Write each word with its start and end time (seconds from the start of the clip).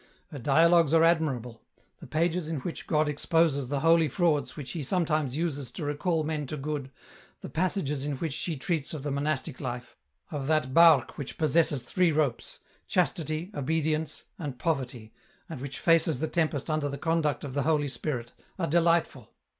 Her 0.31 0.39
Dialogues 0.39 0.95
are 0.95 1.03
admirable; 1.03 1.61
the 1.99 2.07
pages 2.07 2.47
in 2.47 2.61
which 2.61 2.87
God 2.87 3.07
exposes 3.07 3.67
the 3.69 3.81
holy 3.81 4.07
frauds 4.07 4.55
which 4.57 4.71
He 4.71 4.81
sometimes 4.81 5.37
uses 5.37 5.69
to 5.73 5.85
recall 5.85 6.23
men 6.23 6.47
to 6.47 6.57
good, 6.57 6.89
the 7.41 7.49
passages 7.51 8.03
in 8.03 8.13
which 8.13 8.33
she 8.33 8.57
treats 8.57 8.95
of 8.95 9.03
the 9.03 9.11
monastic 9.11 9.61
life, 9.61 9.95
of 10.31 10.47
that 10.47 10.73
barque 10.73 11.19
which 11.19 11.37
possesses 11.37 11.83
three 11.83 12.11
ropes: 12.11 12.57
chastity, 12.87 13.51
obedience, 13.53 14.23
and 14.39 14.57
poverty, 14.57 15.13
and 15.47 15.61
which 15.61 15.77
faces 15.77 16.19
the 16.19 16.27
tempest 16.27 16.67
under 16.67 16.89
the 16.89 16.97
conduct 16.97 17.43
of 17.43 17.53
the 17.53 17.61
Holy 17.61 17.87
Spirit, 17.87 18.31
are 18.57 18.65
delightful. 18.65 19.35